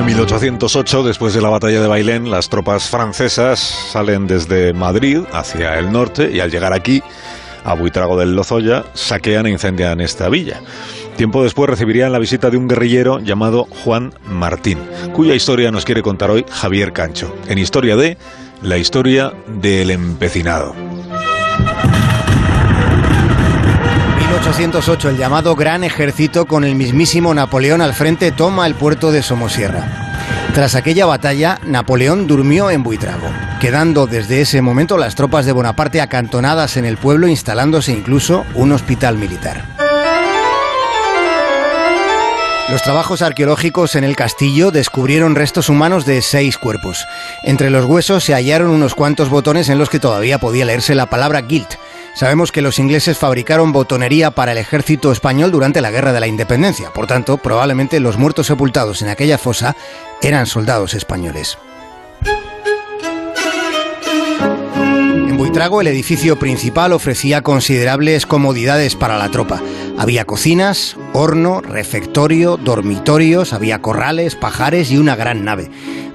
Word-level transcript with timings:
1808, 0.00 1.02
después 1.02 1.34
de 1.34 1.42
la 1.42 1.50
batalla 1.50 1.82
de 1.82 1.86
Bailén, 1.86 2.30
las 2.30 2.48
tropas 2.48 2.88
francesas 2.88 3.60
salen 3.60 4.26
desde 4.26 4.72
Madrid 4.72 5.20
hacia 5.32 5.78
el 5.78 5.92
norte 5.92 6.30
y 6.32 6.40
al 6.40 6.50
llegar 6.50 6.72
aquí, 6.72 7.02
a 7.62 7.74
Buitrago 7.74 8.18
del 8.18 8.34
Lozoya, 8.34 8.84
saquean 8.94 9.46
e 9.46 9.50
incendian 9.50 10.00
esta 10.00 10.30
villa. 10.30 10.62
Tiempo 11.16 11.42
después 11.42 11.68
recibirían 11.68 12.10
la 12.10 12.18
visita 12.18 12.48
de 12.48 12.56
un 12.56 12.68
guerrillero 12.68 13.20
llamado 13.20 13.66
Juan 13.84 14.14
Martín, 14.24 14.78
cuya 15.12 15.34
historia 15.34 15.70
nos 15.70 15.84
quiere 15.84 16.00
contar 16.00 16.30
hoy 16.30 16.46
Javier 16.48 16.92
Cancho, 16.94 17.36
en 17.48 17.58
Historia 17.58 17.94
de 17.94 18.16
la 18.62 18.78
historia 18.78 19.32
del 19.46 19.90
empecinado. 19.90 20.91
1808, 24.32 25.10
el 25.10 25.18
llamado 25.18 25.54
Gran 25.54 25.84
Ejército 25.84 26.46
con 26.46 26.64
el 26.64 26.74
mismísimo 26.74 27.34
Napoleón 27.34 27.82
al 27.82 27.92
frente 27.92 28.32
toma 28.32 28.66
el 28.66 28.74
puerto 28.74 29.12
de 29.12 29.22
Somosierra. 29.22 29.86
Tras 30.54 30.74
aquella 30.74 31.04
batalla, 31.04 31.58
Napoleón 31.66 32.26
durmió 32.26 32.70
en 32.70 32.82
Buitrago, 32.82 33.28
quedando 33.60 34.06
desde 34.06 34.40
ese 34.40 34.62
momento 34.62 34.96
las 34.96 35.16
tropas 35.16 35.44
de 35.44 35.52
Bonaparte 35.52 36.00
acantonadas 36.00 36.78
en 36.78 36.86
el 36.86 36.96
pueblo, 36.96 37.28
instalándose 37.28 37.92
incluso 37.92 38.46
un 38.54 38.72
hospital 38.72 39.18
militar. 39.18 39.66
Los 42.70 42.82
trabajos 42.82 43.20
arqueológicos 43.20 43.96
en 43.96 44.04
el 44.04 44.16
castillo 44.16 44.70
descubrieron 44.70 45.34
restos 45.34 45.68
humanos 45.68 46.06
de 46.06 46.22
seis 46.22 46.56
cuerpos. 46.56 47.04
Entre 47.42 47.68
los 47.68 47.84
huesos 47.84 48.24
se 48.24 48.32
hallaron 48.32 48.70
unos 48.70 48.94
cuantos 48.94 49.28
botones 49.28 49.68
en 49.68 49.76
los 49.76 49.90
que 49.90 50.00
todavía 50.00 50.38
podía 50.38 50.64
leerse 50.64 50.94
la 50.94 51.04
palabra 51.04 51.42
guilt, 51.42 51.74
Sabemos 52.14 52.52
que 52.52 52.60
los 52.60 52.78
ingleses 52.78 53.16
fabricaron 53.16 53.72
botonería 53.72 54.32
para 54.32 54.52
el 54.52 54.58
ejército 54.58 55.12
español 55.12 55.50
durante 55.50 55.80
la 55.80 55.90
Guerra 55.90 56.12
de 56.12 56.20
la 56.20 56.26
Independencia. 56.26 56.92
Por 56.92 57.06
tanto, 57.06 57.38
probablemente 57.38 58.00
los 58.00 58.18
muertos 58.18 58.46
sepultados 58.46 59.00
en 59.00 59.08
aquella 59.08 59.38
fosa 59.38 59.76
eran 60.20 60.46
soldados 60.46 60.92
españoles. 60.94 61.56
En 65.04 65.38
Buitrago 65.38 65.80
el 65.80 65.86
edificio 65.86 66.38
principal 66.38 66.92
ofrecía 66.92 67.42
considerables 67.42 68.26
comodidades 68.26 68.94
para 68.94 69.16
la 69.16 69.30
tropa. 69.30 69.62
Había 69.98 70.26
cocinas, 70.26 70.96
horno, 71.14 71.62
refectorio, 71.62 72.58
dormitorios, 72.58 73.54
había 73.54 73.80
corrales, 73.80 74.36
pajares 74.36 74.90
y 74.90 74.98
una 74.98 75.16
gran 75.16 75.44
nave. 75.44 75.70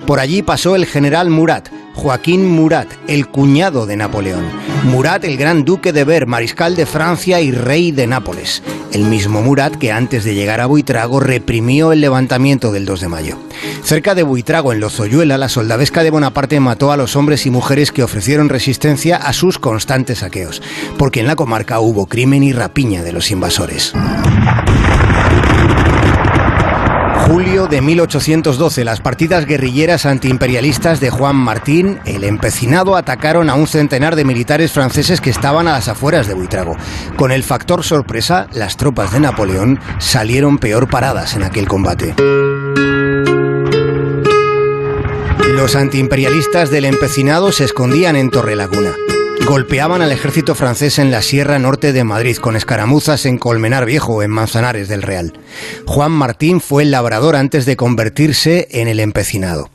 Por 0.06 0.20
allí 0.20 0.44
pasó 0.44 0.76
el 0.76 0.86
general 0.86 1.30
Murat, 1.30 1.70
Joaquín 1.98 2.46
Murat, 2.46 2.88
el 3.08 3.28
cuñado 3.28 3.88
de 3.88 3.98
Napoleón. 3.98 4.46
Murat, 4.84 5.24
el 5.24 5.36
gran 5.36 5.66
duque 5.66 5.92
de 5.92 6.04
Ver, 6.04 6.28
mariscal 6.28 6.76
de 6.76 6.86
Francia 6.86 7.42
y 7.42 7.52
rey 7.52 7.92
de 7.92 8.06
Nápoles. 8.06 8.62
El 8.94 9.06
mismo 9.06 9.42
Murat 9.42 9.76
que 9.76 9.92
antes 9.92 10.24
de 10.24 10.36
llegar 10.36 10.62
a 10.62 10.68
Buitrago 10.68 11.20
reprimió 11.20 11.92
el 11.92 12.02
levantamiento 12.02 12.72
del 12.72 12.86
2 12.86 13.02
de 13.02 13.08
mayo. 13.08 13.40
Cerca 13.84 14.14
de 14.14 14.22
Buitrago, 14.22 14.74
en 14.74 14.80
Lozoyuela, 14.80 15.40
la 15.40 15.50
soldadesca 15.50 16.04
de 16.04 16.12
Bonaparte 16.12 16.60
mató 16.60 16.92
a 16.92 16.98
los 16.98 17.16
hombres 17.16 17.48
y 17.48 17.50
mujeres 17.50 17.92
que 17.92 18.04
ofrecieron 18.04 18.48
resistencia 18.48 19.18
a 19.18 19.34
sus 19.34 19.58
constantes 19.58 20.20
saqueos, 20.20 20.62
porque 21.00 21.22
en 21.22 21.28
la 21.28 21.36
comarca 21.36 21.80
hubo 21.80 22.06
crimen 22.06 22.44
y 22.44 22.54
rapiña 22.54 23.02
de 23.02 23.12
los 23.12 23.32
invasores. 23.32 23.94
Julio 27.28 27.68
de 27.68 27.82
1812, 27.82 28.86
las 28.86 29.02
partidas 29.02 29.46
guerrilleras 29.46 30.06
antiimperialistas 30.06 31.02
de 31.02 31.10
Juan 31.10 31.36
Martín, 31.36 32.00
el 32.06 32.24
empecinado, 32.24 32.96
atacaron 32.96 33.50
a 33.50 33.56
un 33.56 33.68
centenar 33.68 34.16
de 34.16 34.24
militares 34.24 34.72
franceses 34.72 35.20
que 35.20 35.30
estaban 35.30 35.68
a 35.68 35.74
las 35.74 35.90
afueras 35.90 36.28
de 36.28 36.36
Buitrago. 36.36 36.78
Con 37.18 37.34
el 37.34 37.44
factor 37.44 37.84
sorpresa, 37.84 38.48
las 38.54 38.78
tropas 38.78 39.12
de 39.12 39.20
Napoleón 39.20 39.78
salieron 40.00 40.58
peor 40.58 40.90
paradas 40.90 41.36
en 41.36 41.44
aquel 41.44 41.68
combate. 41.68 42.16
Los 45.50 45.76
antiimperialistas 45.76 46.70
del 46.70 46.86
empecinado 46.86 47.52
se 47.52 47.66
escondían 47.66 48.16
en 48.16 48.30
Torrelaguna 48.30 48.96
golpeaban 49.48 50.02
al 50.02 50.12
ejército 50.12 50.56
francés 50.56 51.00
en 51.00 51.10
la 51.10 51.22
Sierra 51.22 51.58
Norte 51.58 51.94
de 51.94 52.04
Madrid 52.04 52.36
con 52.36 52.58
escaramuzas 52.58 53.26
en 53.26 53.38
Colmenar 53.38 53.86
Viejo 53.86 54.22
en 54.22 54.30
Manzanares 54.30 54.90
del 54.90 55.02
Real. 55.02 55.40
Juan 55.86 56.12
Martín 56.12 56.60
fue 56.60 56.84
el 56.84 56.92
labrador 56.92 57.38
antes 57.38 57.66
de 57.66 57.78
convertirse 57.78 58.68
en 58.72 58.90
el 58.90 59.00
empecinado. 59.00 59.70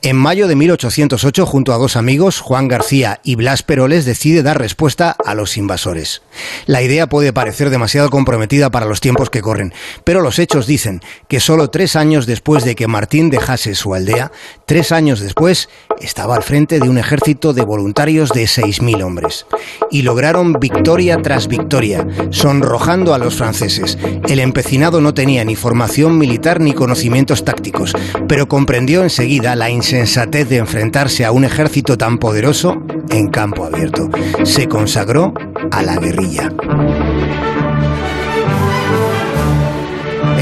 En 0.00 0.16
mayo 0.16 0.48
de 0.48 0.56
1808, 0.56 1.44
junto 1.44 1.74
a 1.74 1.76
dos 1.76 1.96
amigos, 1.96 2.40
Juan 2.40 2.68
García 2.68 3.20
y 3.22 3.34
Blas 3.34 3.62
Peroles, 3.62 4.06
decide 4.06 4.42
dar 4.42 4.58
respuesta 4.58 5.14
a 5.24 5.34
los 5.34 5.58
invasores. 5.58 6.22
La 6.66 6.82
idea 6.82 7.08
puede 7.08 7.32
parecer 7.32 7.70
demasiado 7.70 8.10
comprometida 8.10 8.70
para 8.70 8.86
los 8.86 9.00
tiempos 9.00 9.30
que 9.30 9.42
corren, 9.42 9.72
pero 10.04 10.20
los 10.20 10.38
hechos 10.38 10.66
dicen 10.66 11.00
que 11.28 11.40
solo 11.40 11.70
tres 11.70 11.96
años 11.96 12.26
después 12.26 12.64
de 12.64 12.74
que 12.74 12.86
Martín 12.86 13.30
dejase 13.30 13.74
su 13.74 13.94
aldea, 13.94 14.32
tres 14.66 14.92
años 14.92 15.20
después, 15.20 15.68
estaba 16.00 16.36
al 16.36 16.42
frente 16.42 16.80
de 16.80 16.88
un 16.88 16.98
ejército 16.98 17.52
de 17.52 17.62
voluntarios 17.62 18.30
de 18.30 18.44
6.000 18.44 19.02
hombres. 19.02 19.46
Y 19.90 20.02
lograron 20.02 20.54
victoria 20.54 21.20
tras 21.22 21.48
victoria, 21.48 22.06
sonrojando 22.30 23.14
a 23.14 23.18
los 23.18 23.36
franceses. 23.36 23.98
El 24.28 24.40
empecinado 24.40 25.00
no 25.00 25.14
tenía 25.14 25.44
ni 25.44 25.56
formación 25.56 26.18
militar 26.18 26.60
ni 26.60 26.72
conocimientos 26.72 27.44
tácticos, 27.44 27.92
pero 28.28 28.48
comprendió 28.48 29.02
enseguida 29.02 29.56
la 29.56 29.70
insensatez 29.70 30.48
de 30.48 30.58
enfrentarse 30.58 31.24
a 31.24 31.32
un 31.32 31.44
ejército 31.44 31.98
tan 31.98 32.18
poderoso 32.18 32.82
en 33.10 33.28
campo 33.28 33.64
abierto. 33.64 34.08
Se 34.44 34.68
consagró 34.68 35.34
a 35.70 35.82
la 35.82 35.96
guerrilla. 35.96 37.09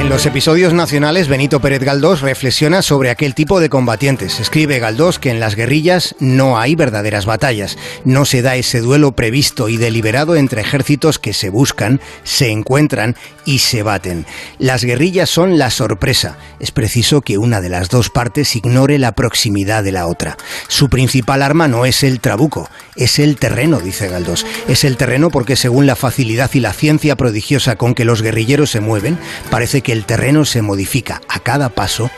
En 0.08 0.14
los 0.14 0.24
episodios 0.24 0.72
nacionales, 0.72 1.28
Benito 1.28 1.60
Pérez 1.60 1.82
Galdós 1.82 2.22
reflexiona 2.22 2.80
sobre 2.80 3.10
aquel 3.10 3.34
tipo 3.34 3.60
de 3.60 3.68
combatientes. 3.68 4.40
Escribe 4.40 4.78
Galdós 4.78 5.18
que 5.18 5.30
en 5.30 5.38
las 5.38 5.54
guerrillas 5.54 6.16
no 6.18 6.58
hay 6.58 6.76
verdaderas 6.76 7.26
batallas, 7.26 7.76
no 8.06 8.24
se 8.24 8.40
da 8.40 8.56
ese 8.56 8.80
duelo 8.80 9.12
previsto 9.12 9.68
y 9.68 9.76
deliberado 9.76 10.34
entre 10.34 10.62
ejércitos 10.62 11.18
que 11.18 11.34
se 11.34 11.50
buscan, 11.50 12.00
se 12.22 12.48
encuentran 12.48 13.16
y 13.44 13.58
se 13.58 13.82
baten. 13.82 14.24
Las 14.58 14.82
guerrillas 14.82 15.28
son 15.28 15.58
la 15.58 15.68
sorpresa. 15.70 16.38
Es 16.58 16.70
preciso 16.70 17.20
que 17.20 17.36
una 17.36 17.60
de 17.60 17.68
las 17.68 17.90
dos 17.90 18.08
partes 18.08 18.56
ignore 18.56 18.98
la 18.98 19.12
proximidad 19.12 19.84
de 19.84 19.92
la 19.92 20.06
otra. 20.06 20.38
Su 20.68 20.88
principal 20.88 21.42
arma 21.42 21.68
no 21.68 21.84
es 21.84 22.02
el 22.02 22.20
trabuco, 22.20 22.70
es 22.96 23.18
el 23.18 23.36
terreno, 23.36 23.78
dice 23.78 24.08
Galdós. 24.08 24.46
Es 24.68 24.84
el 24.84 24.96
terreno 24.96 25.28
porque 25.28 25.54
según 25.54 25.84
la 25.84 25.96
facilidad 25.96 26.50
y 26.54 26.60
la 26.60 26.72
ciencia 26.72 27.14
prodigiosa 27.14 27.76
con 27.76 27.94
que 27.94 28.06
los 28.06 28.22
guerrilleros 28.22 28.70
se 28.70 28.80
mueven, 28.80 29.18
parece 29.50 29.82
que 29.82 29.97
el 29.98 30.04
terreno 30.04 30.44
se 30.44 30.62
modifica 30.62 31.20
a 31.28 31.40
cada 31.40 31.70
paso 31.70 32.08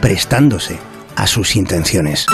prestándose 0.00 0.78
a 1.14 1.26
sus 1.26 1.56
intenciones. 1.56 2.24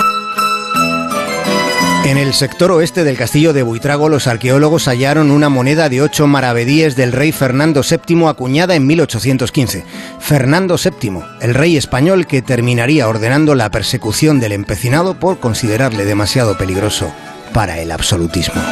En 2.05 2.17
el 2.17 2.33
sector 2.33 2.71
oeste 2.71 3.03
del 3.03 3.17
castillo 3.17 3.53
de 3.53 3.65
Buitrago, 3.65 4.09
los 4.09 4.29
arqueólogos 4.29 4.87
hallaron 4.87 5.33
una 5.33 5.49
moneda 5.49 5.89
de 5.89 6.01
ocho 6.01 6.29
maravedíes 6.29 6.95
del 6.95 7.11
rey 7.11 7.33
Fernando 7.33 7.81
VII 7.83 8.29
acuñada 8.29 8.77
en 8.77 8.87
1815. 8.87 9.85
Fernando 10.21 10.77
VII, 10.77 11.23
el 11.41 11.55
rey 11.55 11.77
español 11.77 12.29
que 12.29 12.41
terminaría 12.41 13.09
ordenando 13.09 13.57
la 13.57 13.73
persecución 13.73 14.39
del 14.39 14.53
empecinado 14.53 15.19
por 15.19 15.41
considerarle 15.41 16.05
demasiado 16.05 16.57
peligroso 16.57 17.13
para 17.53 17.81
el 17.81 17.91
absolutismo. 17.91 18.63